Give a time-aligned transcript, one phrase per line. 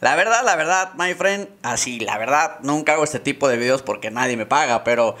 [0.00, 3.80] La verdad, la verdad, my friend, así, la verdad, nunca hago este tipo de videos
[3.80, 5.16] porque nadie me paga, pero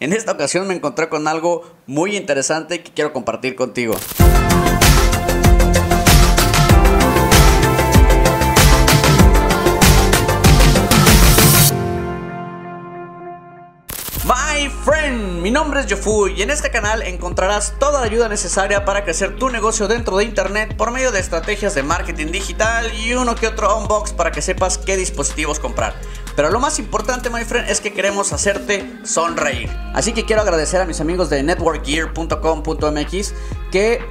[0.00, 3.96] en esta ocasión me encontré con algo muy interesante que quiero compartir contigo.
[14.28, 18.84] My friend, mi nombre es Yofu y en este canal encontrarás toda la ayuda necesaria
[18.84, 23.14] para crecer tu negocio dentro de internet por medio de estrategias de marketing digital y
[23.14, 25.94] uno que otro unbox para que sepas qué dispositivos comprar.
[26.36, 29.70] Pero lo más importante, my friend, es que queremos hacerte sonreír.
[29.94, 33.34] Así que quiero agradecer a mis amigos de networkgear.com.mx
[33.72, 34.04] que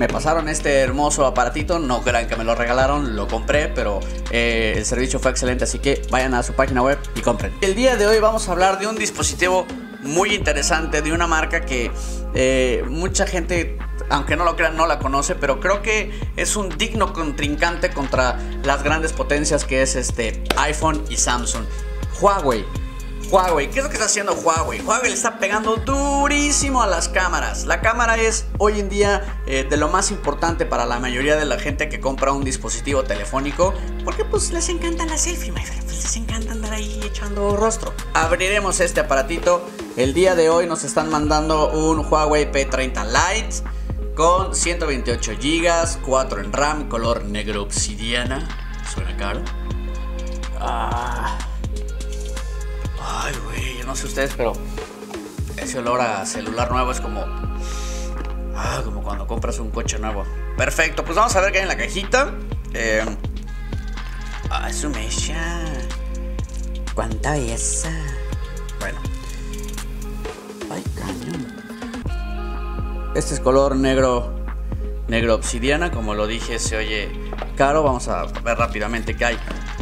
[0.00, 1.78] me pasaron este hermoso aparatito.
[1.78, 4.00] No crean que me lo regalaron, lo compré, pero
[4.30, 5.64] eh, el servicio fue excelente.
[5.64, 7.52] Así que vayan a su página web y compren.
[7.60, 9.66] El día de hoy vamos a hablar de un dispositivo
[10.00, 11.90] muy interesante, de una marca que
[12.32, 13.76] eh, mucha gente
[14.08, 18.38] aunque no lo crean, no la conoce, pero creo que es un digno contrincante contra
[18.64, 21.62] las grandes potencias que es este iPhone y Samsung.
[22.20, 22.64] Huawei
[23.30, 23.70] Huawei.
[23.70, 24.80] ¿Qué es lo que está haciendo Huawei?
[24.80, 27.64] Huawei le está pegando durísimo a las cámaras.
[27.64, 31.44] La cámara es hoy en día eh, de lo más importante para la mayoría de
[31.44, 33.72] la gente que compra un dispositivo telefónico.
[34.04, 35.52] Porque pues les encanta la selfie.
[35.52, 37.94] Pues, les encanta andar ahí echando rostro.
[38.14, 39.64] Abriremos este aparatito.
[39.96, 43.56] El día de hoy nos están mandando un Huawei P30 Lite
[44.16, 48.48] con 128 GB, 4 en RAM, color negro obsidiana.
[48.92, 49.40] Suena caro.
[50.58, 51.49] Ah.
[53.12, 54.52] Ay, güey, yo no sé ustedes, pero
[55.56, 57.24] ese olor a celular nuevo es como.
[58.54, 60.24] Ah, como cuando compras un coche nuevo.
[60.56, 62.32] Perfecto, pues vamos a ver qué hay en la cajita.
[62.72, 63.04] Eh,
[64.50, 65.64] ah, su mecha.
[66.94, 67.90] Cuánta belleza.
[68.78, 69.00] Bueno.
[70.70, 71.52] Ay, cañón.
[73.16, 74.38] Este es color negro.
[75.08, 77.10] Negro obsidiana, como lo dije, se oye
[77.56, 77.82] caro.
[77.82, 79.38] Vamos a ver rápidamente qué hay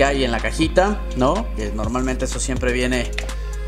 [0.00, 1.46] que hay en la cajita, ¿no?
[1.56, 3.10] Que normalmente eso siempre viene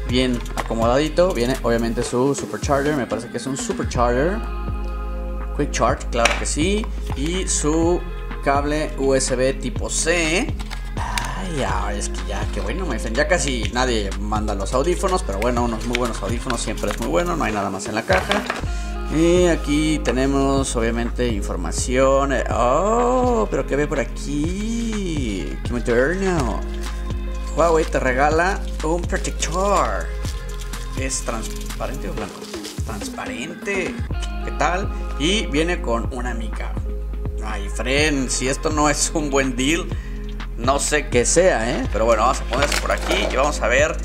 [0.08, 1.34] bien acomodadito.
[1.34, 4.38] Viene obviamente su supercharger, me parece que es un supercharger.
[5.58, 6.86] Quick Charge, claro que sí.
[7.18, 8.00] Y su
[8.42, 10.46] cable USB tipo C.
[10.96, 13.14] Ay, ya, es que ya, qué bueno, me dicen.
[13.14, 17.08] Ya casi nadie manda los audífonos, pero bueno, unos muy buenos audífonos siempre es muy
[17.08, 17.36] bueno.
[17.36, 18.42] No hay nada más en la caja.
[19.14, 22.32] Y aquí tenemos obviamente información.
[22.50, 24.81] Oh, pero ¿qué ve por aquí?
[25.72, 26.60] ¡Qué moderno!
[27.56, 30.06] Huawei te regala un protector.
[30.98, 32.40] ¿Es transparente o blanco?
[32.84, 33.94] Transparente.
[34.44, 34.92] ¿Qué tal?
[35.18, 36.74] Y viene con una mica.
[37.42, 39.88] Ay, friend, si esto no es un buen deal,
[40.58, 41.88] no sé qué sea, ¿eh?
[41.90, 43.96] Pero bueno, vamos a ponerse por aquí y vamos a ver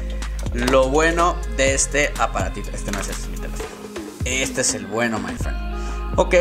[0.54, 2.70] lo bueno de este aparatito.
[2.74, 3.70] Este no es este, mi teléfono.
[4.24, 5.58] Este es el bueno, my friend.
[6.16, 6.34] Ok,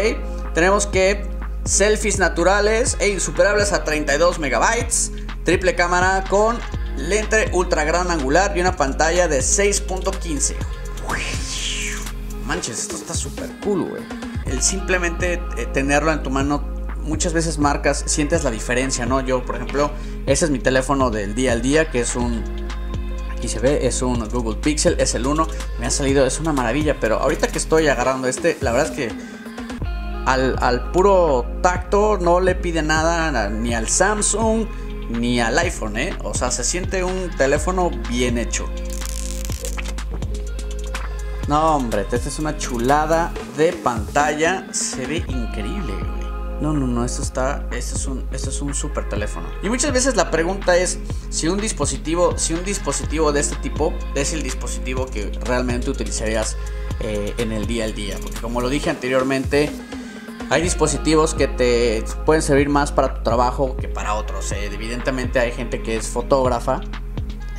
[0.54, 1.26] tenemos que
[1.64, 5.10] selfies naturales e insuperables a 32 megabytes.
[5.46, 6.58] Triple cámara con
[6.96, 10.56] lente ultra gran angular y una pantalla de 6.15.
[12.44, 14.02] Manches, esto está súper cool, güey.
[14.44, 16.64] El simplemente eh, tenerlo en tu mano,
[17.02, 19.20] muchas veces marcas, sientes la diferencia, ¿no?
[19.20, 19.92] Yo, por ejemplo,
[20.26, 22.42] ese es mi teléfono del día al día, que es un
[23.36, 25.46] Aquí se ve, es un Google Pixel, es el 1.
[25.78, 26.96] Me ha salido, es una maravilla.
[26.98, 29.12] Pero ahorita que estoy agarrando este, la verdad es que
[30.24, 34.66] al, puro tacto no le pide nada ni al Samsung
[35.10, 36.16] ni al iPhone, ¿eh?
[36.22, 38.68] O sea, se siente un teléfono bien hecho.
[41.48, 44.66] No, hombre, esta es una chulada de pantalla.
[44.72, 45.94] Se ve increíble,
[46.60, 49.46] no, no, no, esto está, esto es un, esto es un super teléfono.
[49.62, 53.92] Y muchas veces la pregunta es si un dispositivo, si un dispositivo de este tipo
[54.14, 56.56] es el dispositivo que realmente utilizarías
[57.00, 58.16] eh, en el día al día.
[58.22, 59.70] Porque como lo dije anteriormente,
[60.50, 64.52] hay dispositivos que te pueden servir más para tu trabajo que para otros.
[64.52, 64.70] Eh.
[64.72, 66.80] Evidentemente hay gente que es fotógrafa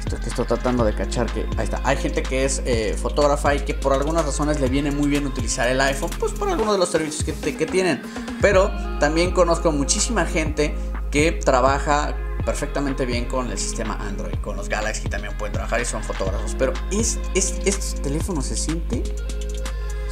[0.07, 1.81] esto que estoy tratando de cachar que ahí está.
[1.83, 5.25] Hay gente que es eh, fotógrafa y que por algunas razones le viene muy bien
[5.25, 8.01] utilizar el iPhone, pues por algunos de los servicios que, que tienen.
[8.41, 10.73] Pero también conozco muchísima gente
[11.11, 12.15] que trabaja
[12.45, 16.55] perfectamente bien con el sistema Android, con los Galaxy también pueden trabajar y son fotógrafos.
[16.57, 19.03] Pero es, es, este teléfono se siente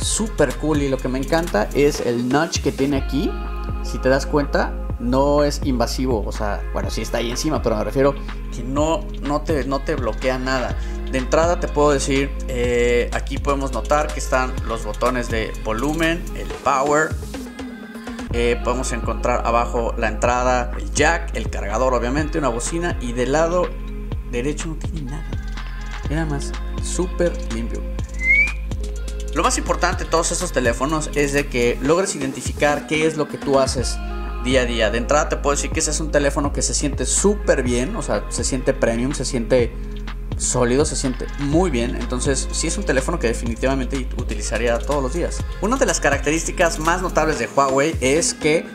[0.05, 3.31] súper cool y lo que me encanta es el notch que tiene aquí.
[3.83, 7.75] Si te das cuenta, no es invasivo, o sea, bueno, sí está ahí encima, pero
[7.75, 8.13] me refiero
[8.55, 10.77] que no, no, te, no te bloquea nada.
[11.11, 16.23] De entrada te puedo decir, eh, aquí podemos notar que están los botones de volumen,
[16.35, 17.09] el power,
[18.31, 23.31] eh, podemos encontrar abajo la entrada, el jack, el cargador obviamente, una bocina y del
[23.31, 23.69] lado
[24.31, 25.25] derecho no tiene nada.
[26.09, 26.51] Nada más,
[26.83, 27.94] súper limpio.
[29.35, 33.27] Lo más importante de todos estos teléfonos es de que logres identificar qué es lo
[33.27, 33.97] que tú haces
[34.45, 34.89] día a día.
[34.91, 37.97] De entrada te puedo decir que ese es un teléfono que se siente súper bien,
[37.97, 39.75] o sea, se siente premium, se siente
[40.37, 41.97] sólido, se siente muy bien.
[41.97, 45.39] Entonces, sí es un teléfono que definitivamente utilizaría todos los días.
[45.59, 48.65] Una de las características más notables de Huawei es que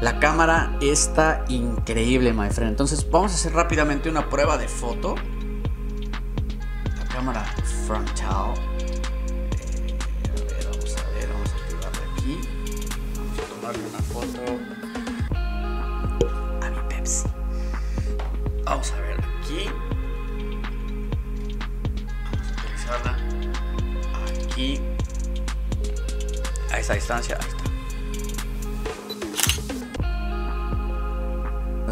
[0.00, 2.70] la cámara está increíble, my friend.
[2.70, 5.16] Entonces, vamos a hacer rápidamente una prueba de foto.
[6.96, 7.44] La cámara
[7.88, 8.54] frontal.
[13.66, 14.40] Tomarle una foto
[16.62, 17.28] a mi Pepsi.
[18.64, 19.70] Vamos a ver aquí.
[24.44, 24.80] aquí
[26.70, 27.38] a esa distancia.
[27.40, 27.75] Ahí está.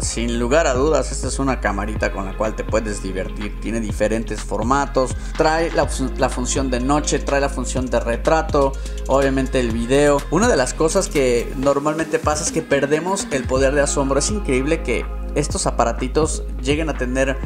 [0.01, 3.59] Sin lugar a dudas, esta es una camarita con la cual te puedes divertir.
[3.61, 5.15] Tiene diferentes formatos.
[5.37, 5.87] Trae la,
[6.29, 8.73] función de noche, trae la función de retrato,
[9.07, 10.21] obviamente el video.
[10.31, 14.19] Una de las cosas que normalmente pasa es que perdemos el poder de asombro.
[14.19, 15.05] Es increíble que
[15.35, 17.37] estos aparatitos lleguen a tener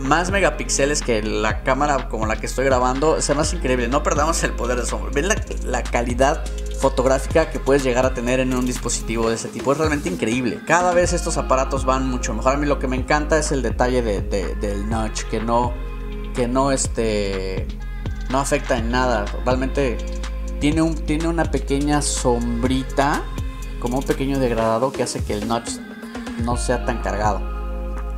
[0.00, 3.16] más megapíxeles que la cámara como la que estoy grabando.
[3.16, 3.88] Es más increíble.
[3.88, 5.10] No perdamos el poder de sombra.
[5.12, 6.44] Ven la, calidad
[6.78, 9.72] fotográfica que puedes llegar a tener en un dispositivo de ese tipo.
[9.72, 10.60] Es realmente increíble.
[10.66, 12.54] Cada vez estos aparatos van mucho mejor.
[12.54, 15.24] A mí lo que me encanta es el detalle del notch.
[15.24, 15.74] Que no.
[16.34, 17.66] Que no este.
[18.30, 19.24] No afecta en nada.
[19.44, 19.98] Realmente
[20.60, 23.22] tiene, un, tiene una pequeña sombrita.
[23.80, 25.70] Como un pequeño degradado que hace que el notch
[26.44, 27.40] no sea tan cargado.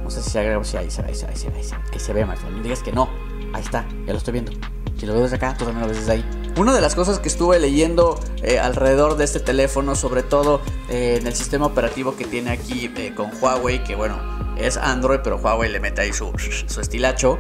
[0.03, 1.57] No sé si se agrega, si ahí se ve, ahí se ve, ahí se ve,
[1.93, 3.09] ahí se ve, más No digas que no.
[3.53, 4.53] Ahí está, ya lo estoy viendo.
[4.97, 6.40] Si lo veo desde acá, tú también lo ves desde ahí.
[6.57, 11.17] Una de las cosas que estuve leyendo eh, alrededor de este teléfono, sobre todo eh,
[11.21, 14.19] en el sistema operativo que tiene aquí eh, con Huawei, que bueno,
[14.59, 16.33] es Android, pero Huawei le mete ahí su,
[16.67, 17.39] su estilacho.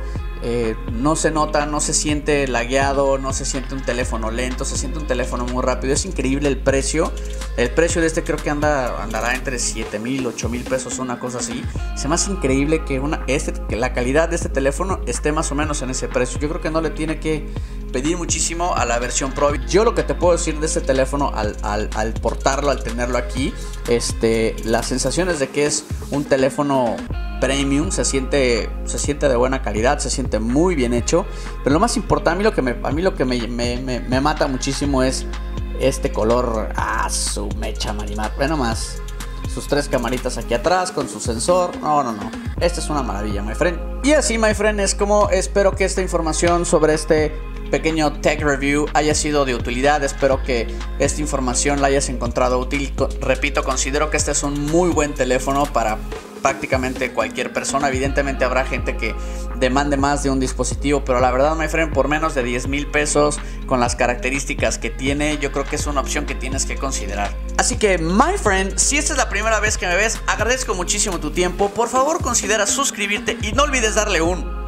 [0.90, 4.98] No se nota, no se siente lagueado, no se siente un teléfono lento, se siente
[4.98, 5.92] un teléfono muy rápido.
[5.92, 7.12] Es increíble el precio.
[7.58, 11.18] El precio de este creo que anda, andará entre 7 mil, 8 mil pesos, una
[11.18, 11.62] cosa así.
[11.94, 15.52] Se me hace increíble que, una, este, que la calidad de este teléfono esté más
[15.52, 16.40] o menos en ese precio.
[16.40, 17.46] Yo creo que no le tiene que
[17.90, 19.54] pedir muchísimo a la versión Pro.
[19.54, 23.52] Yo lo que te puedo decir de este teléfono al, al, portarlo, al tenerlo aquí,
[23.88, 26.96] este, las sensaciones de que es un teléfono
[27.40, 31.26] premium, se siente, se siente de buena calidad, se siente muy bien hecho.
[31.64, 34.20] Pero lo más importante, a mí lo que me, a mí lo que me, me,
[34.20, 35.26] mata muchísimo es
[35.81, 36.69] este color.
[36.76, 37.08] Ah,
[37.58, 38.32] mecha marimar.
[38.36, 39.02] Bueno, más.
[39.52, 41.76] Sus tres camaritas aquí atrás con su sensor.
[41.78, 42.31] No, no, no.
[42.60, 43.78] Esta es una maravilla, my friend.
[44.04, 47.32] Y así, my friend, es como espero que esta información sobre este
[47.70, 50.02] pequeño tech review haya sido de utilidad.
[50.05, 50.67] Espero que
[50.99, 52.93] esta información la hayas encontrado útil.
[53.20, 55.99] Repito, considero que este es un muy buen teléfono para
[56.40, 57.88] prácticamente cualquier persona.
[57.88, 59.14] Evidentemente habrá gente que
[59.58, 62.87] demande más de un dispositivo, pero la verdad, my friend, por menos de 10 mil
[62.87, 66.76] pesos, con las características que tiene, yo creo que es una opción que tienes que
[66.76, 67.31] considerar.
[67.58, 71.20] Así que, my friend, si esta es la primera vez que me ves, agradezco muchísimo
[71.20, 71.69] tu tiempo.
[71.70, 74.59] Por favor, considera suscribirte y no olvides darle un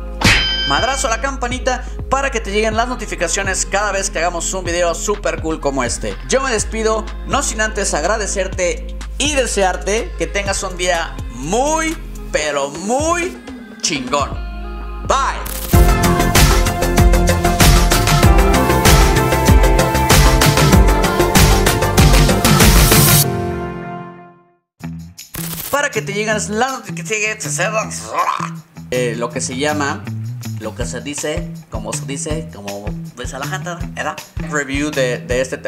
[0.69, 4.65] madrazo a la campanita para que te lleguen las notificaciones cada vez que hagamos un
[4.65, 6.17] video super cool como este.
[6.29, 11.97] Yo me despido, no sin antes agradecerte y desearte que tengas un día muy,
[12.31, 13.39] pero muy
[13.81, 14.31] chingón.
[15.07, 15.63] Bye.
[25.71, 27.59] para que te lleguen las notificaciones.
[28.91, 30.05] Eh, lo que se llama
[30.63, 32.85] lo que se dice, como se dice, como
[33.19, 34.15] dice la gente, era
[34.49, 35.61] review de, de este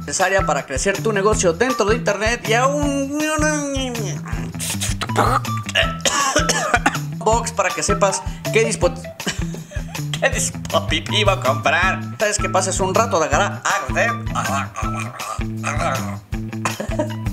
[0.00, 3.18] necesaria para crecer tu negocio dentro de internet y aún
[7.18, 9.14] box para que sepas qué dispositivo
[10.20, 12.00] qué dispositivo comprar.
[12.18, 13.62] Sabes que pases un rato de gara